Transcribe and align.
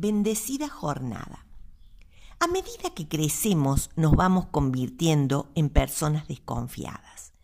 bendecida 0.00 0.66
jornada. 0.70 1.44
A 2.38 2.46
medida 2.46 2.88
que 2.94 3.06
crecemos 3.06 3.90
nos 3.96 4.12
vamos 4.12 4.46
convirtiendo 4.46 5.50
en 5.54 5.68
personas 5.68 6.26
desconfiadas. 6.26 7.34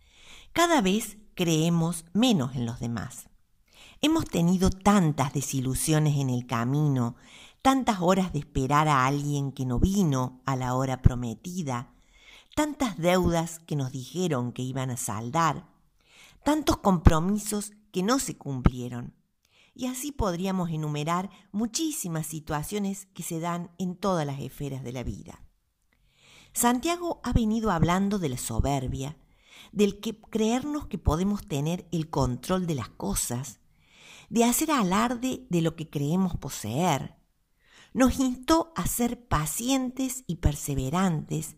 Cada 0.53 0.81
vez 0.81 1.17
creemos 1.35 2.05
menos 2.13 2.55
en 2.55 2.65
los 2.65 2.79
demás. 2.79 3.29
Hemos 4.01 4.25
tenido 4.25 4.71
tantas 4.71 5.33
desilusiones 5.33 6.17
en 6.17 6.31
el 6.31 6.47
camino, 6.47 7.15
tantas 7.61 8.01
horas 8.01 8.33
de 8.33 8.39
esperar 8.39 8.87
a 8.87 9.05
alguien 9.05 9.51
que 9.51 9.67
no 9.67 9.79
vino 9.79 10.41
a 10.47 10.55
la 10.55 10.73
hora 10.73 11.03
prometida, 11.03 11.93
tantas 12.55 12.97
deudas 12.97 13.59
que 13.59 13.75
nos 13.75 13.91
dijeron 13.91 14.51
que 14.51 14.63
iban 14.63 14.89
a 14.89 14.97
saldar, 14.97 15.67
tantos 16.43 16.77
compromisos 16.77 17.73
que 17.91 18.01
no 18.01 18.17
se 18.17 18.35
cumplieron. 18.35 19.13
Y 19.79 19.85
así 19.85 20.11
podríamos 20.11 20.71
enumerar 20.71 21.29
muchísimas 21.51 22.25
situaciones 22.25 23.05
que 23.13 23.21
se 23.21 23.39
dan 23.39 23.69
en 23.77 23.95
todas 23.95 24.25
las 24.25 24.39
esferas 24.39 24.83
de 24.83 24.91
la 24.91 25.03
vida. 25.03 25.43
Santiago 26.51 27.21
ha 27.23 27.31
venido 27.31 27.69
hablando 27.69 28.17
de 28.17 28.29
la 28.29 28.37
soberbia, 28.37 29.19
del 29.71 29.99
que 29.99 30.19
creernos 30.19 30.87
que 30.87 30.97
podemos 30.97 31.47
tener 31.47 31.87
el 31.91 32.09
control 32.09 32.65
de 32.65 32.73
las 32.73 32.89
cosas, 32.89 33.59
de 34.29 34.45
hacer 34.45 34.71
alarde 34.71 35.45
de 35.51 35.61
lo 35.61 35.75
que 35.75 35.91
creemos 35.91 36.35
poseer. 36.37 37.15
Nos 37.93 38.19
instó 38.19 38.73
a 38.75 38.87
ser 38.87 39.27
pacientes 39.27 40.23
y 40.25 40.37
perseverantes, 40.37 41.55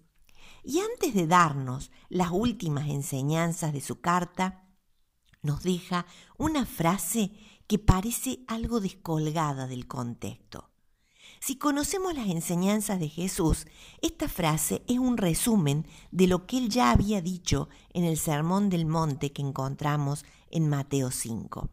y 0.65 0.79
antes 0.79 1.13
de 1.13 1.25
darnos 1.25 1.89
las 2.09 2.31
últimas 2.31 2.89
enseñanzas 2.89 3.71
de 3.71 3.79
su 3.79 4.01
carta, 4.01 4.65
nos 5.41 5.63
deja 5.63 6.05
una 6.37 6.65
frase 6.65 7.31
que 7.69 7.77
parece 7.77 8.39
algo 8.47 8.79
descolgada 8.79 9.67
del 9.67 9.85
contexto. 9.85 10.71
Si 11.39 11.57
conocemos 11.57 12.15
las 12.15 12.27
enseñanzas 12.27 12.99
de 12.99 13.09
Jesús, 13.09 13.67
esta 14.01 14.27
frase 14.27 14.81
es 14.87 14.97
un 14.97 15.17
resumen 15.17 15.85
de 16.09 16.25
lo 16.25 16.47
que 16.47 16.57
él 16.57 16.69
ya 16.69 16.89
había 16.89 17.21
dicho 17.21 17.69
en 17.93 18.05
el 18.05 18.17
Sermón 18.17 18.69
del 18.69 18.87
Monte 18.87 19.31
que 19.31 19.43
encontramos 19.43 20.25
en 20.49 20.67
Mateo 20.67 21.11
5. 21.11 21.69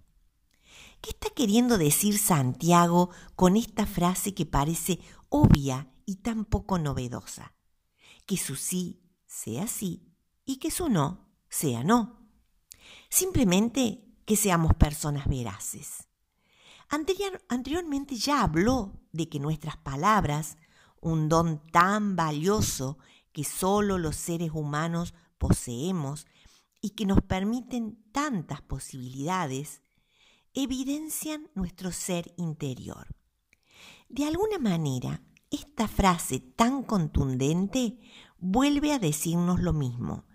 ¿Qué 1.01 1.11
está 1.11 1.31
queriendo 1.31 1.79
decir 1.79 2.19
Santiago 2.19 3.09
con 3.35 3.57
esta 3.57 3.87
frase 3.87 4.35
que 4.35 4.45
parece 4.45 5.01
obvia 5.31 5.91
y 6.05 6.17
tan 6.17 6.45
poco 6.45 6.79
novedosa? 6.79 7.55
Que 8.27 8.37
su 8.37 8.55
sí 8.55 9.01
sea 9.27 9.67
sí 9.67 10.13
y 10.45 10.59
que 10.59 10.71
su 10.71 10.91
no 10.91 11.31
sea 11.49 11.85
no. 11.85 12.29
Simplemente 13.09 14.06
que 14.27 14.37
seamos 14.37 14.75
personas 14.75 15.27
veraces. 15.27 16.09
anteriormente 16.89 18.17
ya 18.17 18.43
habló 18.43 19.01
de 19.13 19.29
que 19.29 19.41
nuestras 19.41 19.77
palabras, 19.79 20.59
un 21.01 21.29
don 21.29 21.63
tan 21.73 22.17
valioso 22.17 22.99
que 23.33 23.45
solo 23.45 23.99
los 23.99 24.17
seres 24.17 24.51
humanos 24.53 25.15
poseemos 25.39 26.27
y 26.81 26.91
que 26.91 27.07
nos 27.07 27.23
permiten 27.23 27.99
tantas 28.13 28.61
posibilidades, 28.63 29.81
evidencian 30.55 31.49
nuestro 31.55 31.93
ser 31.93 32.35
interior. 32.37 33.07
De 34.09 34.25
alguna 34.25 34.59
manera, 34.59 35.23
esta 35.51 35.89
frase 35.89 36.41
tan 36.41 36.83
contundente 36.83 37.99
vuelve 38.39 38.93
a 38.93 38.99
decirnos 38.99 39.61
lo 39.61 39.73
mismo, 39.73 40.26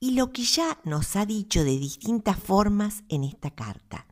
y 0.00 0.12
lo 0.12 0.32
que 0.32 0.42
ya 0.42 0.80
nos 0.84 1.14
ha 1.14 1.26
dicho 1.26 1.62
de 1.62 1.78
distintas 1.78 2.38
formas 2.38 3.04
en 3.10 3.22
esta 3.22 3.54
carta, 3.54 4.06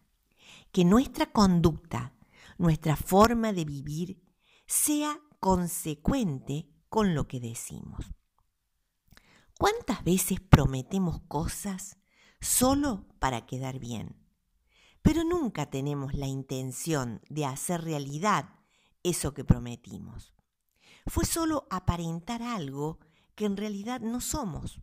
que 0.71 0.85
nuestra 0.85 1.33
conducta, 1.33 2.15
nuestra 2.59 2.95
forma 2.95 3.55
de 3.55 3.65
vivir, 3.65 4.23
sea 4.67 5.19
consecuente 5.41 6.69
con 6.91 7.15
lo 7.15 7.27
que 7.27 7.41
decimos. 7.41 8.05
¿Cuántas 9.59 10.05
veces 10.05 10.41
prometemos 10.41 11.23
cosas 11.27 11.97
solo 12.39 13.07
para 13.19 13.47
quedar 13.47 13.79
bien? 13.79 14.15
Pero 15.01 15.25
nunca 15.25 15.71
tenemos 15.71 16.13
la 16.13 16.27
intención 16.27 17.23
de 17.31 17.47
hacer 17.47 17.83
realidad 17.83 18.51
eso 19.03 19.33
que 19.33 19.45
prometimos. 19.45 20.35
Fue 21.07 21.25
solo 21.25 21.67
aparentar 21.71 22.43
algo 22.43 22.99
que 23.35 23.47
en 23.47 23.57
realidad 23.57 24.01
no 24.01 24.21
somos. 24.21 24.81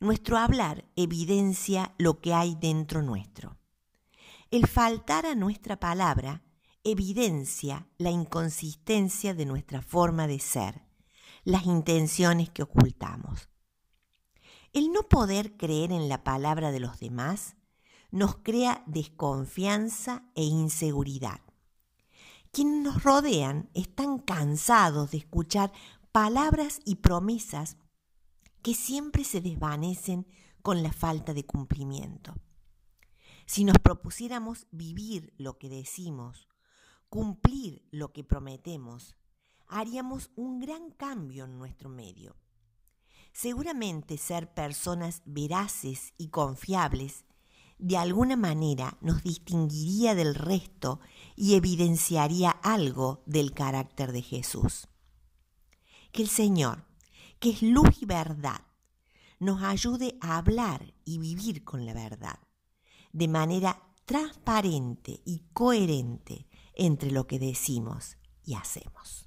Nuestro 0.00 0.38
hablar 0.38 0.84
evidencia 0.96 1.94
lo 1.98 2.20
que 2.20 2.34
hay 2.34 2.56
dentro 2.60 3.02
nuestro. 3.02 3.56
El 4.50 4.66
faltar 4.66 5.26
a 5.26 5.34
nuestra 5.34 5.80
palabra 5.80 6.42
evidencia 6.84 7.88
la 7.96 8.10
inconsistencia 8.10 9.34
de 9.34 9.46
nuestra 9.46 9.82
forma 9.82 10.26
de 10.26 10.38
ser, 10.38 10.82
las 11.44 11.64
intenciones 11.66 12.50
que 12.50 12.62
ocultamos. 12.62 13.48
El 14.72 14.92
no 14.92 15.02
poder 15.04 15.56
creer 15.56 15.92
en 15.92 16.08
la 16.08 16.24
palabra 16.24 16.72
de 16.72 16.80
los 16.80 16.98
demás 16.98 17.56
nos 18.10 18.36
crea 18.36 18.82
desconfianza 18.86 20.24
e 20.34 20.44
inseguridad. 20.44 21.40
Quienes 22.52 22.82
nos 22.82 23.02
rodean 23.02 23.70
están 23.74 24.18
cansados 24.18 25.10
de 25.10 25.18
escuchar 25.18 25.72
palabras 26.12 26.80
y 26.84 26.96
promesas 26.96 27.76
que 28.64 28.74
siempre 28.74 29.24
se 29.24 29.42
desvanecen 29.42 30.26
con 30.62 30.82
la 30.82 30.90
falta 30.90 31.34
de 31.34 31.44
cumplimiento. 31.44 32.34
Si 33.44 33.62
nos 33.62 33.78
propusiéramos 33.78 34.66
vivir 34.70 35.34
lo 35.36 35.58
que 35.58 35.68
decimos, 35.68 36.48
cumplir 37.10 37.86
lo 37.90 38.14
que 38.14 38.24
prometemos, 38.24 39.16
haríamos 39.66 40.30
un 40.34 40.60
gran 40.60 40.90
cambio 40.92 41.44
en 41.44 41.58
nuestro 41.58 41.90
medio. 41.90 42.36
Seguramente 43.34 44.16
ser 44.16 44.54
personas 44.54 45.20
veraces 45.26 46.14
y 46.16 46.28
confiables 46.28 47.26
de 47.76 47.98
alguna 47.98 48.36
manera 48.36 48.96
nos 49.02 49.22
distinguiría 49.22 50.14
del 50.14 50.34
resto 50.34 51.00
y 51.36 51.56
evidenciaría 51.56 52.48
algo 52.48 53.22
del 53.26 53.52
carácter 53.52 54.12
de 54.12 54.22
Jesús. 54.22 54.88
Que 56.12 56.22
el 56.22 56.28
Señor 56.28 56.93
que 57.38 57.50
es 57.50 57.62
luz 57.62 58.02
y 58.02 58.06
verdad, 58.06 58.60
nos 59.40 59.62
ayude 59.62 60.16
a 60.20 60.38
hablar 60.38 60.94
y 61.04 61.18
vivir 61.18 61.64
con 61.64 61.84
la 61.86 61.92
verdad, 61.92 62.38
de 63.12 63.28
manera 63.28 63.82
transparente 64.04 65.20
y 65.24 65.44
coherente 65.52 66.46
entre 66.74 67.10
lo 67.10 67.26
que 67.26 67.38
decimos 67.38 68.16
y 68.44 68.54
hacemos. 68.54 69.23